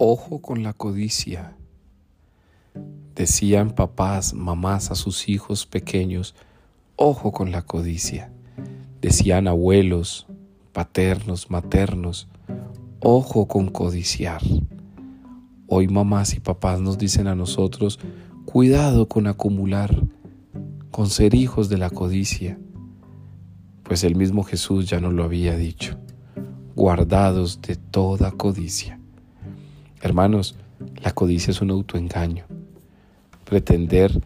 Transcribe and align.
Ojo 0.00 0.40
con 0.40 0.62
la 0.62 0.74
codicia. 0.74 1.56
Decían 3.16 3.72
papás, 3.72 4.32
mamás 4.32 4.92
a 4.92 4.94
sus 4.94 5.28
hijos 5.28 5.66
pequeños, 5.66 6.36
ojo 6.94 7.32
con 7.32 7.50
la 7.50 7.62
codicia. 7.62 8.30
Decían 9.02 9.48
abuelos, 9.48 10.28
paternos, 10.72 11.50
maternos, 11.50 12.28
ojo 13.00 13.48
con 13.48 13.70
codiciar. 13.70 14.40
Hoy 15.66 15.88
mamás 15.88 16.32
y 16.34 16.38
papás 16.38 16.80
nos 16.80 16.96
dicen 16.96 17.26
a 17.26 17.34
nosotros, 17.34 17.98
cuidado 18.44 19.08
con 19.08 19.26
acumular, 19.26 20.00
con 20.92 21.10
ser 21.10 21.34
hijos 21.34 21.68
de 21.68 21.78
la 21.78 21.90
codicia, 21.90 22.56
pues 23.82 24.04
el 24.04 24.14
mismo 24.14 24.44
Jesús 24.44 24.88
ya 24.88 25.00
nos 25.00 25.12
lo 25.12 25.24
había 25.24 25.56
dicho, 25.56 25.98
guardados 26.76 27.60
de 27.62 27.74
toda 27.74 28.30
codicia. 28.30 28.97
Hermanos, 30.00 30.54
la 31.02 31.10
codicia 31.10 31.50
es 31.50 31.60
un 31.60 31.70
autoengaño. 31.70 32.44
Pretender 33.44 34.22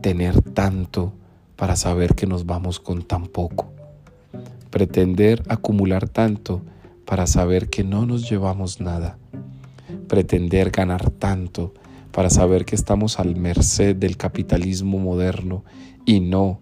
tener 0.00 0.40
tanto 0.42 1.12
para 1.56 1.74
saber 1.74 2.14
que 2.14 2.26
nos 2.26 2.46
vamos 2.46 2.78
con 2.78 3.02
tan 3.02 3.26
poco. 3.26 3.72
Pretender 4.70 5.42
acumular 5.48 6.08
tanto 6.08 6.62
para 7.04 7.26
saber 7.26 7.68
que 7.68 7.82
no 7.82 8.06
nos 8.06 8.30
llevamos 8.30 8.80
nada. 8.80 9.18
Pretender 10.06 10.70
ganar 10.70 11.10
tanto 11.10 11.74
para 12.12 12.30
saber 12.30 12.64
que 12.64 12.76
estamos 12.76 13.18
al 13.18 13.34
merced 13.34 13.96
del 13.96 14.16
capitalismo 14.16 14.98
moderno 14.98 15.64
y 16.04 16.20
no 16.20 16.60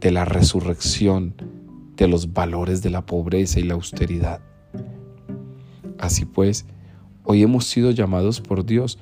de 0.00 0.10
la 0.10 0.26
resurrección 0.26 1.34
de 1.96 2.08
los 2.08 2.32
valores 2.34 2.82
de 2.82 2.90
la 2.90 3.06
pobreza 3.06 3.58
y 3.58 3.62
la 3.62 3.74
austeridad. 3.74 4.40
Así 5.98 6.24
pues, 6.24 6.66
Hoy 7.24 7.42
hemos 7.42 7.66
sido 7.66 7.90
llamados 7.90 8.40
por 8.40 8.64
Dios 8.64 8.98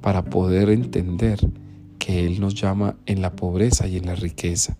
para 0.00 0.24
poder 0.24 0.68
entender 0.68 1.38
que 1.98 2.26
Él 2.26 2.40
nos 2.40 2.54
llama 2.54 2.96
en 3.06 3.22
la 3.22 3.34
pobreza 3.34 3.86
y 3.86 3.96
en 3.96 4.06
la 4.06 4.14
riqueza, 4.14 4.76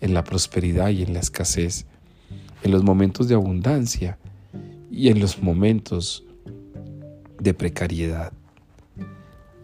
en 0.00 0.14
la 0.14 0.24
prosperidad 0.24 0.90
y 0.90 1.02
en 1.02 1.14
la 1.14 1.20
escasez, 1.20 1.86
en 2.62 2.72
los 2.72 2.82
momentos 2.82 3.28
de 3.28 3.34
abundancia 3.34 4.18
y 4.90 5.08
en 5.08 5.20
los 5.20 5.42
momentos 5.42 6.24
de 7.38 7.54
precariedad. 7.54 8.32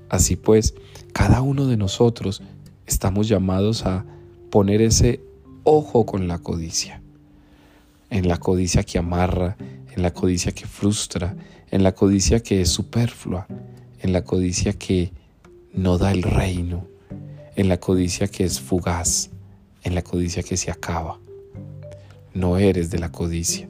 Así 0.08 0.36
pues, 0.36 0.74
cada 1.12 1.40
uno 1.40 1.66
de 1.66 1.76
nosotros 1.76 2.42
estamos 2.86 3.28
llamados 3.28 3.86
a 3.86 4.04
poner 4.50 4.82
ese 4.82 5.20
ojo 5.64 6.06
con 6.06 6.28
la 6.28 6.38
codicia, 6.38 7.02
en 8.10 8.28
la 8.28 8.36
codicia 8.36 8.82
que 8.82 8.98
amarra, 8.98 9.56
en 9.94 10.02
la 10.02 10.12
codicia 10.12 10.52
que 10.52 10.66
frustra, 10.66 11.36
en 11.70 11.82
la 11.82 11.92
codicia 11.92 12.42
que 12.42 12.60
es 12.60 12.70
superflua, 12.70 13.46
en 14.00 14.12
la 14.12 14.24
codicia 14.24 14.72
que 14.72 15.12
no 15.72 15.98
da 15.98 16.12
el 16.12 16.22
reino, 16.22 16.86
en 17.56 17.68
la 17.68 17.78
codicia 17.78 18.28
que 18.28 18.44
es 18.44 18.60
fugaz, 18.60 19.30
en 19.82 19.94
la 19.94 20.02
codicia 20.02 20.42
que 20.42 20.56
se 20.56 20.70
acaba. 20.70 21.18
No 22.34 22.56
eres 22.56 22.90
de 22.90 22.98
la 22.98 23.12
codicia, 23.12 23.68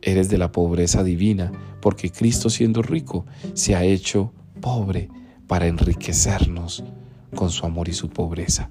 eres 0.00 0.28
de 0.28 0.38
la 0.38 0.52
pobreza 0.52 1.02
divina, 1.02 1.52
porque 1.80 2.10
Cristo 2.10 2.48
siendo 2.48 2.82
rico 2.82 3.26
se 3.54 3.74
ha 3.74 3.84
hecho 3.84 4.32
pobre 4.60 5.08
para 5.48 5.66
enriquecernos 5.66 6.84
con 7.34 7.50
su 7.50 7.66
amor 7.66 7.88
y 7.88 7.92
su 7.92 8.08
pobreza. 8.08 8.70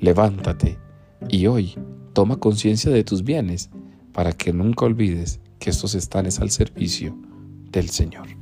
Levántate 0.00 0.78
y 1.28 1.46
hoy 1.46 1.74
toma 2.12 2.36
conciencia 2.36 2.90
de 2.90 3.04
tus 3.04 3.24
bienes 3.24 3.70
para 4.12 4.32
que 4.32 4.52
nunca 4.52 4.84
olvides 4.84 5.40
que 5.58 5.70
estos 5.70 5.94
están 5.94 6.26
al 6.26 6.50
servicio 6.50 7.16
del 7.70 7.88
Señor. 7.88 8.41